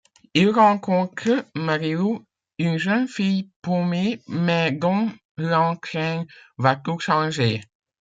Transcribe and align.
Il 0.33 0.49
rencontre 0.49 1.45
Marylou, 1.53 2.25
une 2.57 2.77
jeune 2.79 3.07
fille 3.07 3.51
paumée 3.61 4.19
mais 4.27 4.71
dont 4.71 5.11
l’entrain 5.37 6.25
va 6.57 6.75
tout 6.75 6.97
changer. 6.97 7.61